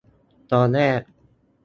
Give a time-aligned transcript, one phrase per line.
[0.51, 1.01] ตอนแรก